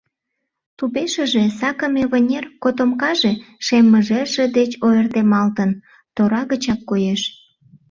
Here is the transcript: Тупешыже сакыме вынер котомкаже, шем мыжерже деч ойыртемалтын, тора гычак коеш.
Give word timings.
Тупешыже 0.77 1.43
сакыме 1.59 2.03
вынер 2.11 2.45
котомкаже, 2.63 3.33
шем 3.65 3.85
мыжерже 3.91 4.45
деч 4.57 4.71
ойыртемалтын, 4.85 5.71
тора 6.15 6.41
гычак 6.51 6.79
коеш. 6.89 7.21